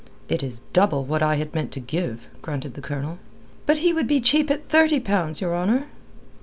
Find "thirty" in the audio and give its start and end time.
4.67-4.99